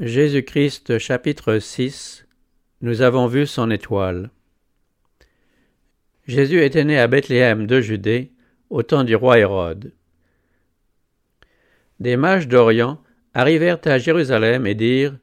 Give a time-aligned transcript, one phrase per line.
[0.00, 2.26] Jésus-Christ chapitre 6
[2.80, 4.30] Nous avons vu son étoile.
[6.26, 8.32] Jésus était né à Bethléem de Judée,
[8.70, 9.92] au temps du roi Hérode.
[12.00, 13.02] Des mages d'Orient
[13.34, 15.18] arrivèrent à Jérusalem et dirent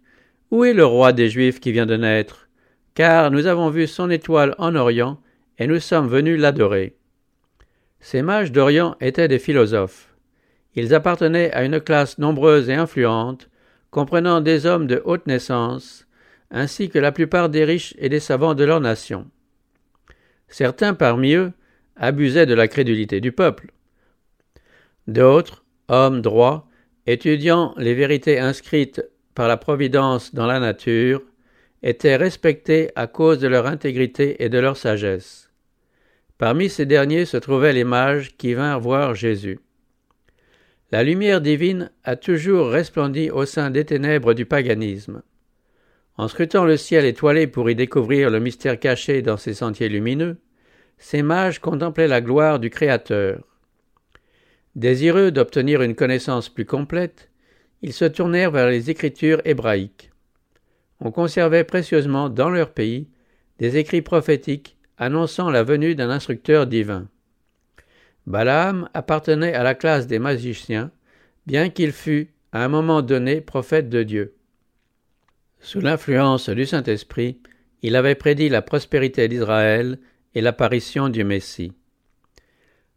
[0.51, 2.47] Où est le roi des Juifs qui vient de naître?
[2.93, 5.19] Car nous avons vu son étoile en Orient,
[5.57, 6.95] et nous sommes venus l'adorer.
[8.01, 10.13] Ces mages d'Orient étaient des philosophes.
[10.75, 13.48] Ils appartenaient à une classe nombreuse et influente,
[13.91, 16.07] comprenant des hommes de haute naissance,
[16.51, 19.27] ainsi que la plupart des riches et des savants de leur nation.
[20.47, 21.51] Certains parmi eux
[21.95, 23.71] abusaient de la crédulité du peuple.
[25.07, 26.67] D'autres, hommes droits,
[27.05, 29.03] étudiant les vérités inscrites
[29.35, 31.21] par la Providence dans la nature,
[31.81, 35.49] étaient respectés à cause de leur intégrité et de leur sagesse.
[36.37, 39.59] Parmi ces derniers se trouvaient les mages qui vinrent voir Jésus.
[40.91, 45.21] La lumière divine a toujours resplendi au sein des ténèbres du paganisme.
[46.17, 50.37] En scrutant le ciel étoilé pour y découvrir le mystère caché dans ces sentiers lumineux,
[50.97, 53.43] ces mages contemplaient la gloire du Créateur.
[54.75, 57.29] Désireux d'obtenir une connaissance plus complète,
[57.81, 60.11] ils se tournèrent vers les écritures hébraïques.
[60.99, 63.07] On conservait précieusement dans leur pays
[63.59, 67.07] des écrits prophétiques annonçant la venue d'un instructeur divin.
[68.29, 70.91] Balaam appartenait à la classe des magiciens,
[71.47, 74.35] bien qu'il fût, à un moment donné, prophète de Dieu.
[75.59, 77.39] Sous l'influence du Saint-Esprit,
[77.81, 79.97] il avait prédit la prospérité d'Israël
[80.35, 81.73] et l'apparition du Messie.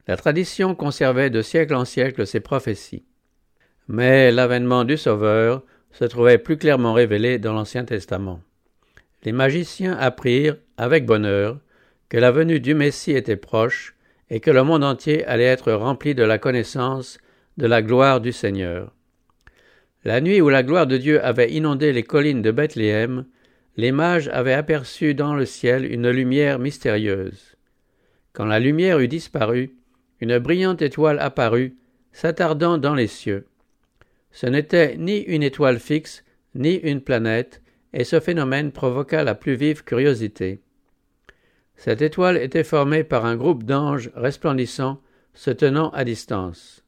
[0.06, 3.06] La tradition conservait de siècle en siècle ces prophéties.
[3.88, 8.42] Mais l'avènement du Sauveur se trouvait plus clairement révélé dans l'Ancien Testament.
[9.24, 11.58] Les magiciens apprirent, avec bonheur,
[12.10, 13.96] que la venue du Messie était proche
[14.32, 17.18] et que le monde entier allait être rempli de la connaissance
[17.58, 18.94] de la gloire du Seigneur.
[20.04, 23.26] La nuit où la gloire de Dieu avait inondé les collines de Bethléem,
[23.76, 27.56] les mages avaient aperçu dans le ciel une lumière mystérieuse.
[28.32, 29.76] Quand la lumière eut disparu,
[30.18, 31.76] une brillante étoile apparut,
[32.12, 33.46] s'attardant dans les cieux.
[34.30, 37.60] Ce n'était ni une étoile fixe, ni une planète,
[37.92, 40.62] et ce phénomène provoqua la plus vive curiosité.
[41.76, 45.00] Cette étoile était formée par un groupe d'anges resplendissants
[45.34, 46.84] se tenant à distance.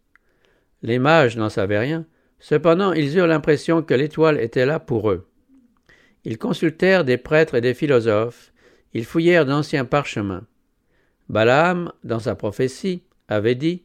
[0.82, 2.06] Les mages n'en savaient rien,
[2.38, 5.26] cependant ils eurent l'impression que l'étoile était là pour eux.
[6.24, 8.52] Ils consultèrent des prêtres et des philosophes,
[8.92, 10.46] ils fouillèrent d'anciens parchemins.
[11.28, 13.82] Balaam, dans sa prophétie, avait dit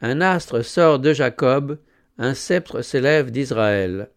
[0.00, 1.78] Un astre sort de Jacob,
[2.18, 4.10] un sceptre s'élève d'Israël.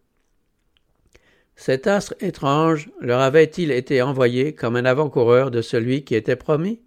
[1.58, 6.80] Cet astre étrange leur avait-il été envoyé comme un avant-coureur de celui qui était promis?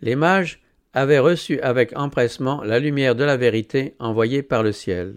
[0.00, 0.62] Les mages
[0.94, 5.16] avaient reçu avec empressement la lumière de la vérité envoyée par le ciel.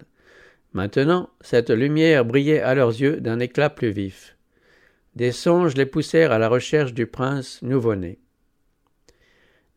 [0.74, 4.36] Maintenant, cette lumière brillait à leurs yeux d'un éclat plus vif.
[5.16, 8.20] Des songes les poussèrent à la recherche du prince nouveau-né.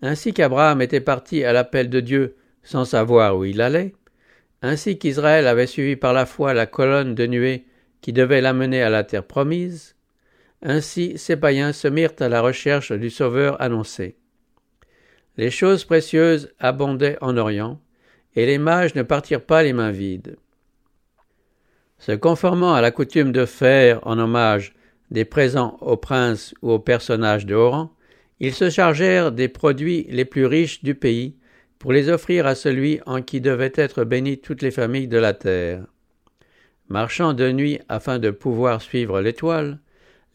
[0.02, 3.94] Ainsi qu'Abraham était parti à l'appel de Dieu sans savoir où il allait,
[4.60, 7.64] ainsi qu'Israël avait suivi par la foi la colonne de nuée
[8.02, 9.94] qui devait l'amener à la terre promise,
[10.60, 14.16] ainsi ces païens se mirent à la recherche du Sauveur annoncé.
[15.38, 17.80] Les choses précieuses abondaient en Orient,
[18.36, 20.36] et les mages ne partirent pas les mains vides.
[21.98, 24.74] Se conformant à la coutume de faire, en hommage,
[25.10, 27.94] des présents aux princes ou aux personnages de rang,
[28.40, 31.36] ils se chargèrent des produits les plus riches du pays
[31.78, 35.34] pour les offrir à celui en qui devaient être bénies toutes les familles de la
[35.34, 35.84] terre.
[36.92, 39.78] Marchant de nuit afin de pouvoir suivre l'étoile,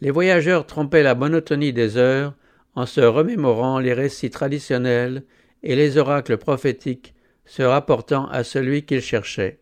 [0.01, 2.33] les voyageurs trompaient la monotonie des heures
[2.73, 5.21] en se remémorant les récits traditionnels
[5.61, 7.13] et les oracles prophétiques
[7.45, 9.59] se rapportant à celui qu'ils cherchaient.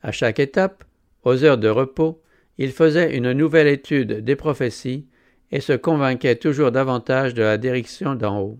[0.00, 0.84] À chaque étape,
[1.22, 2.22] aux heures de repos,
[2.56, 5.06] ils faisaient une nouvelle étude des prophéties
[5.52, 8.58] et se convainquaient toujours davantage de la direction d'en haut.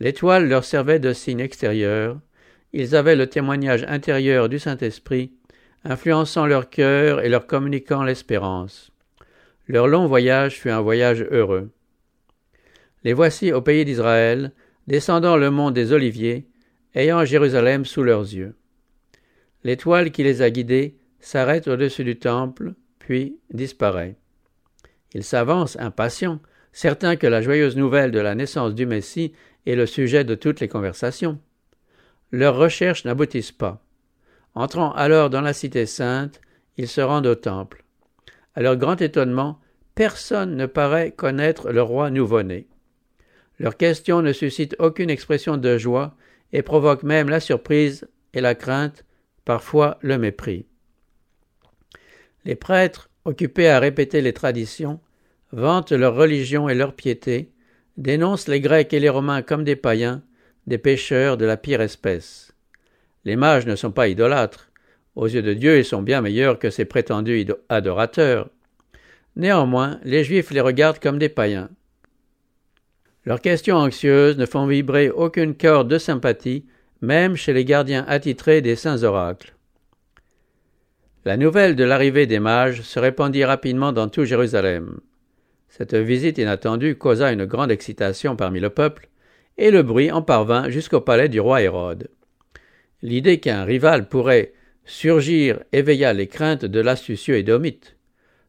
[0.00, 2.20] L'étoile leur servait de signe extérieur,
[2.74, 5.32] ils avaient le témoignage intérieur du Saint-Esprit
[5.84, 8.90] influençant leur cœur et leur communiquant l'espérance.
[9.68, 11.70] Leur long voyage fut un voyage heureux.
[13.04, 14.52] Les voici au pays d'Israël,
[14.86, 16.46] descendant le mont des Oliviers,
[16.94, 18.54] ayant Jérusalem sous leurs yeux.
[19.64, 24.16] L'étoile qui les a guidés s'arrête au-dessus du temple, puis disparaît.
[25.14, 26.40] Ils s'avancent impatients,
[26.72, 29.32] certains que la joyeuse nouvelle de la naissance du Messie
[29.66, 31.38] est le sujet de toutes les conversations.
[32.32, 33.82] Leurs recherches n'aboutissent pas.
[34.54, 36.40] Entrant alors dans la cité sainte,
[36.76, 37.84] ils se rendent au temple.
[38.54, 39.60] À leur grand étonnement,
[39.94, 42.66] personne ne paraît connaître le roi nouveau-né.
[43.58, 46.16] Leurs questions ne suscitent aucune expression de joie
[46.52, 49.04] et provoquent même la surprise et la crainte,
[49.44, 50.66] parfois le mépris.
[52.44, 55.00] Les prêtres, occupés à répéter les traditions,
[55.52, 57.52] vantent leur religion et leur piété,
[57.96, 60.22] dénoncent les Grecs et les Romains comme des païens,
[60.66, 62.49] des pécheurs de la pire espèce.
[63.24, 64.70] Les mages ne sont pas idolâtres.
[65.16, 68.48] Aux yeux de Dieu, ils sont bien meilleurs que ces prétendus adorateurs.
[69.36, 71.70] Néanmoins, les Juifs les regardent comme des païens.
[73.24, 76.64] Leurs questions anxieuses ne font vibrer aucune corde de sympathie,
[77.02, 79.54] même chez les gardiens attitrés des saints oracles.
[81.26, 85.00] La nouvelle de l'arrivée des mages se répandit rapidement dans tout Jérusalem.
[85.68, 89.08] Cette visite inattendue causa une grande excitation parmi le peuple,
[89.58, 92.08] et le bruit en parvint jusqu'au palais du roi Hérode.
[93.02, 94.52] L'idée qu'un rival pourrait
[94.84, 97.96] surgir éveilla les craintes de l'astucieux Édomite.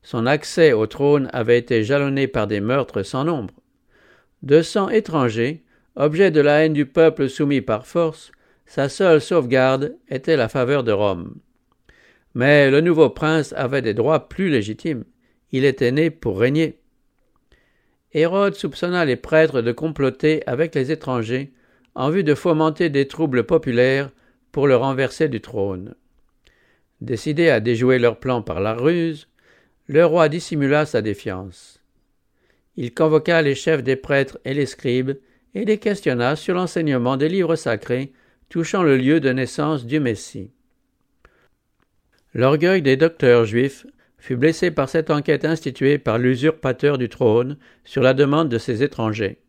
[0.03, 3.53] Son accès au trône avait été jalonné par des meurtres sans nombre.
[4.41, 5.63] Deux cents étrangers,
[5.95, 8.31] objet de la haine du peuple soumis par force,
[8.65, 11.35] sa seule sauvegarde était la faveur de Rome.
[12.33, 15.03] Mais le nouveau prince avait des droits plus légitimes.
[15.51, 16.79] Il était né pour régner.
[18.13, 21.51] Hérode soupçonna les prêtres de comploter avec les étrangers
[21.95, 24.09] en vue de fomenter des troubles populaires
[24.51, 25.95] pour le renverser du trône.
[26.99, 29.27] Décidé à déjouer leur plan par la ruse,
[29.87, 31.81] le roi dissimula sa défiance.
[32.77, 35.17] Il convoqua les chefs des prêtres et les scribes
[35.53, 38.13] et les questionna sur l'enseignement des livres sacrés
[38.49, 40.51] touchant le lieu de naissance du Messie.
[42.33, 43.85] L'orgueil des docteurs juifs
[44.17, 48.83] fut blessé par cette enquête instituée par l'usurpateur du trône sur la demande de ces
[48.83, 49.39] étrangers.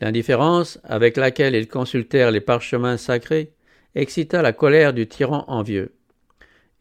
[0.00, 3.52] L'indifférence avec laquelle ils consultèrent les parchemins sacrés
[3.94, 5.92] excita la colère du tyran envieux.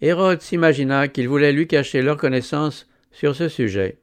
[0.01, 3.97] Hérode s'imagina qu'il voulait lui cacher leur connaissance sur ce sujet.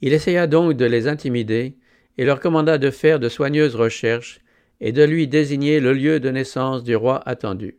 [0.00, 1.76] Il essaya donc de les intimider
[2.18, 4.40] et leur commanda de faire de soigneuses recherches
[4.80, 7.76] et de lui désigner le lieu de naissance du roi attendu.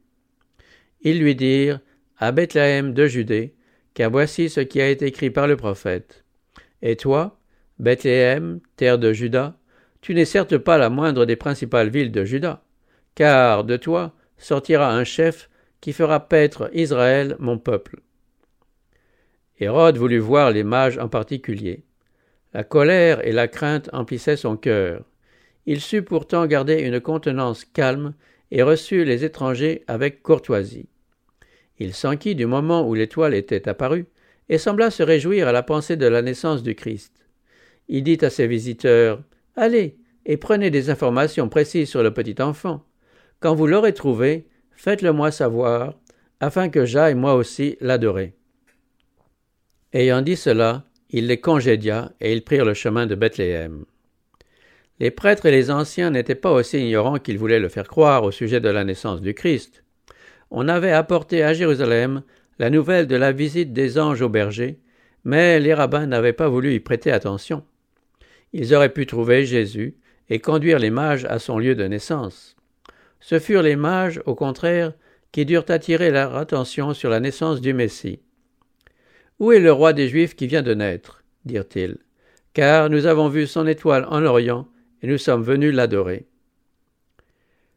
[1.01, 1.79] Ils lui dirent
[2.17, 3.55] à Bethléem de Judée,
[3.93, 6.23] car voici ce qui a été écrit par le prophète.
[6.81, 7.39] Et toi,
[7.79, 9.57] Bethléem, terre de Juda,
[10.01, 12.63] tu n'es certes pas la moindre des principales villes de Juda,
[13.15, 14.13] car de toi
[14.43, 15.49] sortira un chef
[15.81, 18.01] qui fera paître Israël, mon peuple.
[19.59, 21.83] Hérode voulut voir les mages en particulier.
[22.53, 25.03] La colère et la crainte emplissaient son cœur.
[25.65, 28.13] Il sut pourtant garder une contenance calme
[28.51, 30.87] et reçut les étrangers avec courtoisie.
[31.79, 34.05] Il s'enquit du moment où l'étoile était apparue,
[34.49, 37.25] et sembla se réjouir à la pensée de la naissance du Christ.
[37.87, 39.21] Il dit à ses visiteurs
[39.55, 42.85] Allez et prenez des informations précises sur le petit enfant.
[43.43, 45.95] Quand vous l'aurez trouvé, faites-le moi savoir,
[46.39, 48.35] afin que j'aille moi aussi l'adorer.
[49.91, 53.83] Ayant dit cela, il les congédia, et ils prirent le chemin de Bethléem.
[55.01, 58.31] Les prêtres et les anciens n'étaient pas aussi ignorants qu'ils voulaient le faire croire au
[58.31, 59.83] sujet de la naissance du Christ
[60.55, 62.21] on avait apporté à Jérusalem
[62.59, 64.79] la nouvelle de la visite des anges au berger,
[65.25, 67.65] mais les rabbins n'avaient pas voulu y prêter attention.
[68.53, 69.97] Ils auraient pu trouver Jésus
[70.29, 72.55] et conduire les mages à son lieu de naissance.
[73.23, 74.91] Ce furent les mages, au contraire,
[75.31, 78.19] qui durent attirer leur attention sur la naissance du Messie.
[79.39, 81.23] Où est le roi des Juifs qui vient de naître?
[81.45, 81.99] dirent-ils,
[82.53, 84.67] car nous avons vu son étoile en Orient
[85.01, 86.27] et nous sommes venus l'adorer.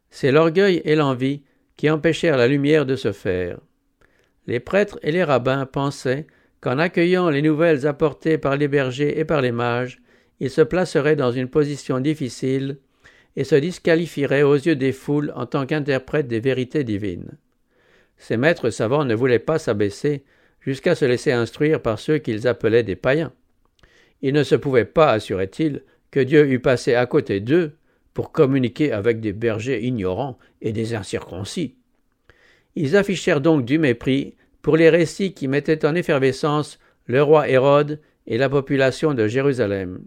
[0.09, 1.43] C'est l'orgueil et l'envie
[1.77, 3.57] qui empêchèrent la lumière de se faire.
[4.47, 6.27] Les prêtres et les rabbins pensaient
[6.59, 10.01] qu'en accueillant les nouvelles apportées par les bergers et par les mages,
[10.41, 12.79] ils se placeraient dans une position difficile
[13.37, 17.37] et se disqualifieraient aux yeux des foules en tant qu'interprètes des vérités divines.
[18.17, 20.23] Ces maîtres savants ne voulaient pas s'abaisser
[20.59, 23.31] jusqu'à se laisser instruire par ceux qu'ils appelaient des païens.
[24.23, 27.73] Il ne se pouvait pas, assurait-il, que Dieu eût passé à côté d'eux
[28.15, 31.75] pour communiquer avec des bergers ignorants et des incirconcis.
[32.75, 38.01] Ils affichèrent donc du mépris pour les récits qui mettaient en effervescence le roi Hérode
[38.25, 39.99] et la population de Jérusalem.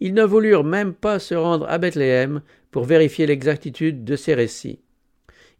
[0.00, 4.80] Ils ne voulurent même pas se rendre à Bethléem pour vérifier l'exactitude de ces récits.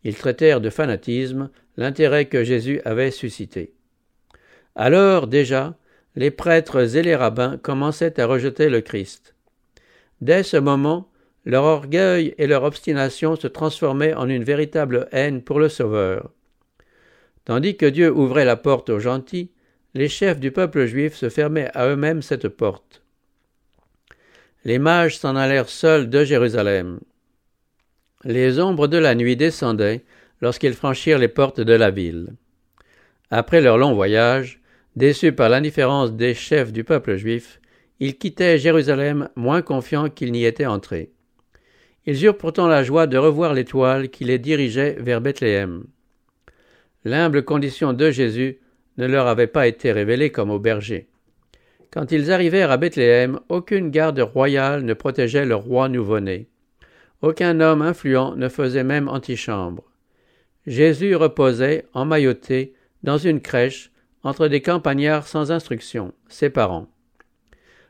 [0.04, 3.72] Ils traitèrent de fanatisme l'intérêt que Jésus avait suscité.
[4.76, 5.76] Alors déjà,
[6.14, 9.34] les prêtres et les rabbins commençaient à rejeter le Christ.
[10.20, 11.10] Dès ce moment,
[11.44, 16.30] leur orgueil et leur obstination se transformaient en une véritable haine pour le Sauveur.
[17.44, 19.50] Tandis que Dieu ouvrait la porte aux gentils,
[19.94, 23.02] les chefs du peuple juif se fermaient à eux-mêmes cette porte.
[24.64, 27.00] Les mages s'en allèrent seuls de Jérusalem.
[28.24, 30.04] Les ombres de la nuit descendaient
[30.40, 32.34] lorsqu'ils franchirent les portes de la ville.
[33.30, 34.60] Après leur long voyage,
[34.96, 37.60] déçus par l'indifférence des chefs du peuple juif,
[38.00, 41.12] ils quittaient Jérusalem moins confiants qu'ils n'y étaient entrés.
[42.06, 45.84] Ils eurent pourtant la joie de revoir l'étoile qui les dirigeait vers Bethléem.
[47.04, 48.58] L'humble condition de Jésus
[48.96, 51.08] ne leur avait pas été révélé comme au berger.
[51.90, 56.48] Quand ils arrivèrent à Bethléem, aucune garde royale ne protégeait le roi nouveau-né.
[57.22, 59.84] Aucun homme influent ne faisait même antichambre.
[60.66, 63.90] Jésus reposait, emmailloté, dans une crèche,
[64.22, 66.88] entre des campagnards sans instruction, ses parents.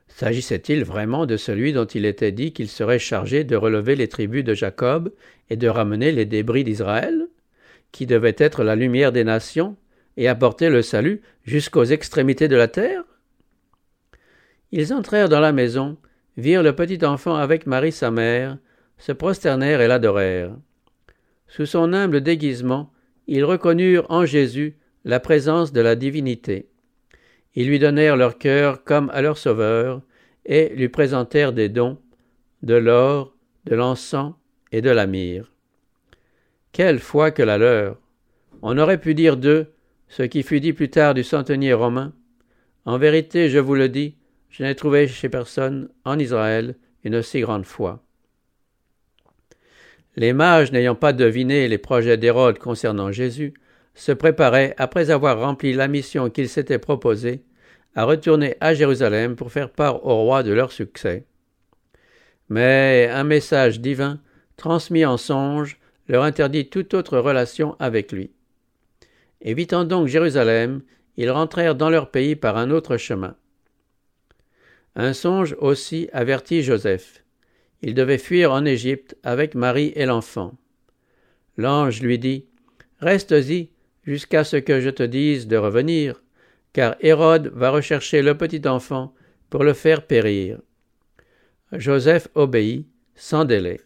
[0.07, 4.45] S'agissait-il vraiment de celui dont il était dit qu'il serait chargé de relever les tribus
[4.45, 5.13] de Jacob
[5.51, 7.27] et de ramener les débris d'Israël,
[7.93, 9.77] qui devait être la lumière des nations
[10.17, 13.05] et apporter le salut jusqu'aux extrémités de la terre?
[14.73, 15.97] Ils entrèrent dans la maison,
[16.37, 18.59] virent le petit enfant avec Marie sa mère,
[18.99, 20.57] se prosternèrent et l'adorèrent.
[21.47, 22.93] Sous son humble déguisement,
[23.27, 26.69] ils reconnurent en Jésus la présence de la divinité.
[27.55, 30.03] Ils lui donnèrent leur cœur comme à leur Sauveur,
[30.45, 31.99] et lui présentèrent des dons,
[32.63, 33.35] de l'or,
[33.67, 34.35] de l'encens
[34.73, 35.51] et de la myrrhe.
[36.73, 37.99] Quelle foi que la leur.
[38.63, 39.73] On aurait pu dire d'eux
[40.09, 42.13] ce qui fut dit plus tard du centenier romain.
[42.85, 44.17] En vérité, je vous le dis,
[44.51, 48.03] je n'ai trouvé chez personne en Israël une si grande foi.
[50.17, 53.55] Les mages, n'ayant pas deviné les projets d'Hérode concernant Jésus,
[53.95, 57.43] se préparaient, après avoir rempli la mission qu'ils s'étaient proposée,
[57.95, 61.25] à retourner à Jérusalem pour faire part au roi de leur succès.
[62.49, 64.21] Mais un message divin,
[64.57, 65.79] transmis en songe,
[66.09, 68.31] leur interdit toute autre relation avec lui.
[69.41, 70.83] Évitant donc Jérusalem,
[71.17, 73.37] ils rentrèrent dans leur pays par un autre chemin.
[74.97, 77.25] Un songe aussi avertit Joseph.
[77.83, 80.55] Il devait fuir en Égypte avec Marie et l'enfant.
[81.57, 82.47] L'ange lui dit
[83.01, 83.71] Reste-y
[84.05, 86.23] jusqu'à ce que je te dise de revenir,
[86.73, 89.15] car Hérode va rechercher le petit enfant
[89.51, 90.61] pour le faire périr.
[91.73, 93.81] Joseph obéit sans délai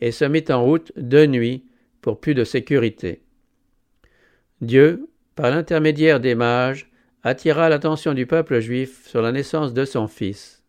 [0.00, 1.64] et se mit en route de nuit
[2.00, 3.22] pour plus de sécurité.
[4.60, 6.91] Dieu, par l'intermédiaire des mages,
[7.22, 10.62] attira l'attention du peuple juif sur la naissance de son fils.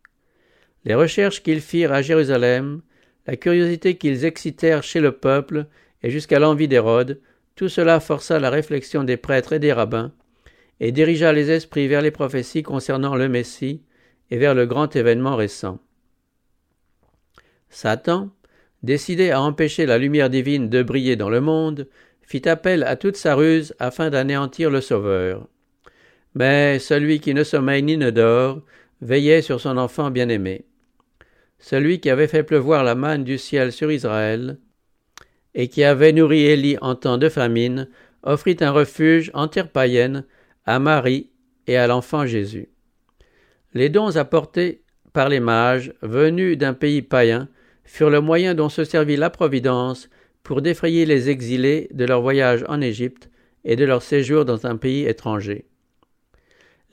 [0.86, 2.81] Les recherches qu'ils firent à Jérusalem,
[3.25, 5.65] la curiosité qu'ils excitèrent chez le peuple
[6.03, 7.22] et jusqu'à l'envie d'Hérode,
[7.55, 10.12] tout cela força la réflexion des prêtres et des rabbins,
[10.79, 13.81] et dirigea les esprits vers les prophéties concernant le Messie
[14.31, 15.79] et vers le grand événement récent.
[17.69, 18.29] Satan,
[18.81, 21.88] décidé à empêcher la lumière divine de briller dans le monde,
[22.22, 25.48] fit appel à toute sa ruse afin d'anéantir le Sauveur.
[26.36, 28.62] Mais celui qui ne sommeille ni ne dort
[29.02, 30.66] veillait sur son enfant bien-aimé
[31.63, 34.58] celui qui avait fait pleuvoir la manne du ciel sur Israël,
[35.56, 37.88] et qui avait nourri Élie en temps de famine,
[38.22, 40.25] offrit un refuge en terre païenne
[40.66, 41.30] à Marie
[41.68, 42.68] et à l'enfant Jésus.
[43.74, 44.82] Les dons apportés
[45.13, 47.48] par les mages venus d'un pays païen
[47.86, 50.10] furent le moyen dont se servit la Providence
[50.44, 53.30] pour défrayer les exilés de leur voyage en Égypte
[53.63, 55.66] et de leur séjour dans un pays étranger.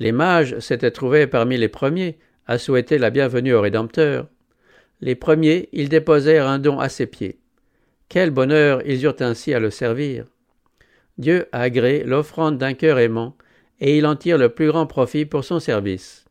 [0.00, 4.28] Les mages s'étaient trouvés parmi les premiers à souhaiter la bienvenue au Rédempteur.
[5.02, 7.38] Les premiers, ils déposèrent un don à ses pieds.
[8.08, 10.24] Quel bonheur ils eurent ainsi à le servir.
[11.18, 13.36] Dieu a l'offrande d'un cœur aimant,
[13.78, 16.24] et il en tire le plus grand profit pour son service.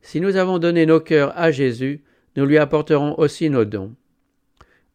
[0.00, 2.04] Si nous avons donné nos cœurs à Jésus,
[2.36, 3.94] nous lui apporterons aussi nos dons.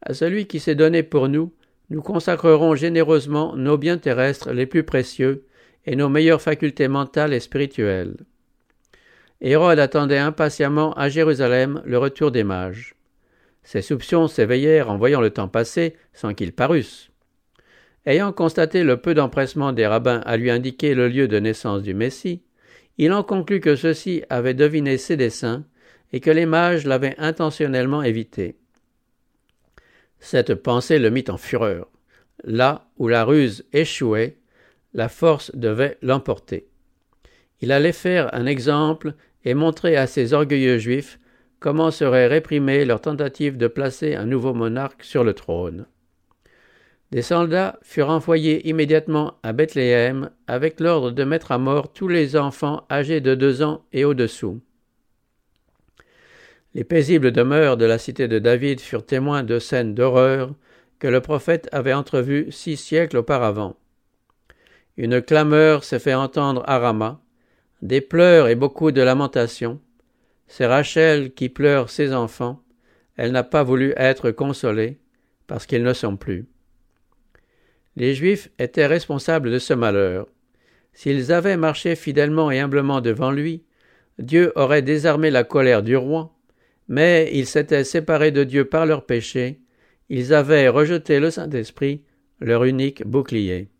[0.00, 1.52] À celui qui s'est donné pour nous,
[1.90, 5.44] nous consacrerons généreusement nos biens terrestres les plus précieux
[5.86, 8.16] et nos meilleures facultés mentales et spirituelles.
[9.40, 12.94] Hérode attendait impatiemment à Jérusalem le retour des mages.
[13.64, 17.10] Ses soupçons s'éveillèrent en voyant le temps passer sans qu'ils parussent.
[18.06, 21.94] Ayant constaté le peu d'empressement des rabbins à lui indiquer le lieu de naissance du
[21.94, 22.42] Messie,
[22.98, 25.64] il en conclut que ceux-ci avaient deviné ses desseins
[26.12, 28.56] et que les mages l'avaient intentionnellement évité.
[30.20, 31.88] Cette pensée le mit en fureur.
[32.44, 34.36] Là où la ruse échouait,
[34.94, 36.66] la force devait l'emporter.
[37.60, 41.18] Il allait faire un exemple et montrer à ces orgueilleux juifs
[41.60, 45.86] comment serait réprimée leur tentative de placer un nouveau monarque sur le trône.
[47.12, 52.36] Des soldats furent envoyés immédiatement à Bethléem avec l'ordre de mettre à mort tous les
[52.36, 54.60] enfants âgés de deux ans et au-dessous.
[56.74, 60.54] Les paisibles demeures de la cité de David furent témoins de scènes d'horreur
[60.98, 63.76] que le prophète avait entrevues six siècles auparavant.
[64.96, 67.20] Une clameur s'est fait entendre à Rama,
[67.80, 69.80] des pleurs et beaucoup de lamentations.
[70.46, 72.62] C'est Rachel qui pleure ses enfants.
[73.16, 74.98] Elle n'a pas voulu être consolée,
[75.46, 76.46] parce qu'ils ne sont plus.
[77.96, 80.26] Les Juifs étaient responsables de ce malheur.
[80.92, 83.64] S'ils avaient marché fidèlement et humblement devant lui,
[84.18, 86.34] Dieu aurait désarmé la colère du roi,
[86.88, 89.60] mais ils s'étaient séparés de Dieu par leur péché,
[90.10, 92.02] ils avaient rejeté le Saint-Esprit,
[92.40, 93.70] leur unique bouclier.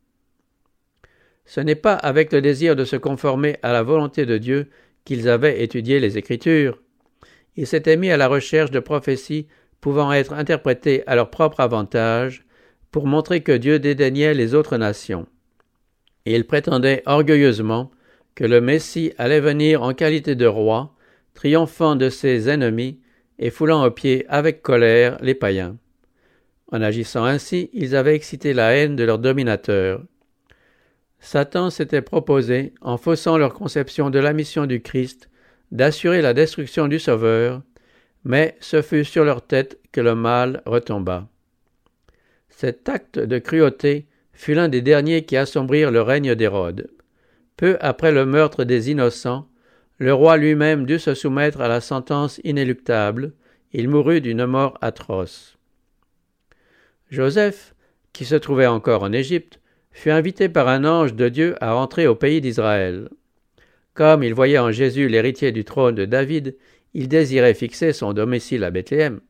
[1.44, 4.70] Ce n'est pas avec le désir de se conformer à la volonté de Dieu
[5.04, 6.80] qu'ils avaient étudié les Écritures.
[7.56, 9.49] Ils s'étaient mis à la recherche de prophéties
[9.82, 12.46] pouvant être interprétées à leur propre avantage,
[12.92, 15.26] pour montrer que Dieu dédaignait les autres nations.
[16.25, 17.90] Ils prétendaient orgueilleusement
[18.34, 20.94] que le Messie allait venir en qualité de roi,
[21.34, 23.00] triomphant de ses ennemis
[23.38, 25.76] et foulant aux pieds avec colère les païens.
[26.70, 30.02] En agissant ainsi, ils avaient excité la haine de leur dominateur.
[31.22, 35.30] Satan s'était proposé, en faussant leur conception de la mission du Christ,
[35.70, 37.62] d'assurer la destruction du Sauveur,
[38.24, 41.28] mais ce fut sur leur tête que le mal retomba.
[42.50, 46.90] Cet acte de cruauté fut l'un des derniers qui assombrirent le règne d'Hérode.
[47.56, 49.48] Peu après le meurtre des innocents,
[49.98, 53.32] le roi lui-même dut se soumettre à la sentence inéluctable,
[53.72, 55.56] il mourut d'une mort atroce.
[57.10, 57.74] Joseph,
[58.12, 59.60] qui se trouvait encore en Égypte,
[59.92, 63.08] fut invité par un ange de Dieu à entrer au pays d'Israël.
[63.94, 66.56] Comme il voyait en Jésus l'héritier du trône de David,
[66.94, 69.20] il désirait fixer son domicile à Bethléem.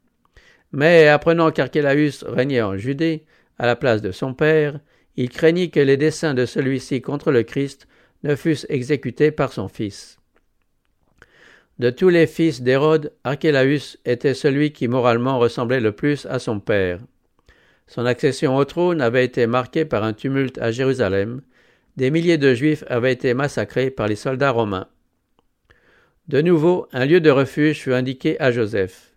[0.73, 3.25] Mais apprenant qu'Archélaüs régnait en Judée,
[3.59, 4.81] à la place de son père,
[5.17, 7.87] il craignit que les desseins de celui-ci contre le Christ
[8.23, 10.19] ne fussent exécutés par son fils.
[11.79, 16.61] De tous les fils d'Hérode, Archélaüs était celui qui moralement ressemblait le plus à son
[16.61, 17.01] père.
[17.93, 21.43] Son accession au trône avait été marquée par un tumulte à Jérusalem,
[21.99, 24.89] des milliers de Juifs avaient été massacrés par les soldats romains.
[26.27, 29.13] De nouveau, un lieu de refuge fut indiqué à Joseph.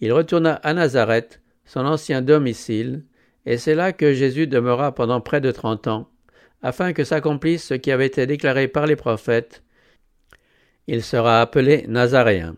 [0.00, 3.04] Il retourna à Nazareth, son ancien domicile,
[3.46, 6.10] et c'est là que Jésus demeura pendant près de trente ans,
[6.62, 9.62] afin que s'accomplisse ce qui avait été déclaré par les prophètes.
[10.88, 12.56] Il sera appelé Nazaréen.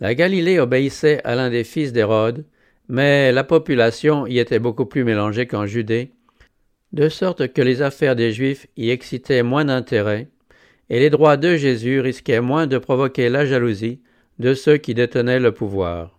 [0.00, 2.44] La Galilée obéissait à l'un des fils d'Hérode,
[2.88, 6.12] mais la population y était beaucoup plus mélangée qu'en Judée,
[6.92, 10.28] de sorte que les affaires des Juifs y excitaient moins d'intérêt,
[10.90, 14.00] et les droits de Jésus risquaient moins de provoquer la jalousie
[14.38, 16.18] de ceux qui détenaient le pouvoir.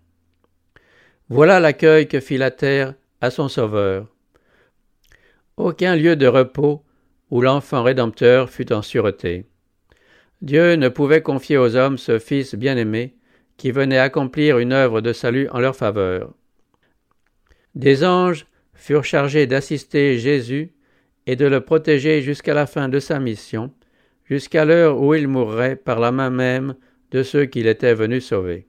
[1.29, 4.07] Voilà l'accueil que fit la terre à son Sauveur.
[5.57, 6.83] Aucun lieu de repos
[7.31, 9.45] où l'enfant rédempteur fut en sûreté.
[10.41, 13.15] Dieu ne pouvait confier aux hommes ce Fils bien-aimé
[13.57, 16.33] qui venait accomplir une œuvre de salut en leur faveur.
[17.75, 20.71] Des anges furent chargés d'assister Jésus
[21.27, 23.73] et de le protéger jusqu'à la fin de sa mission,
[24.23, 26.75] jusqu'à l'heure où il mourrait par la main même
[27.11, 28.67] de ceux qu'il était venu sauver.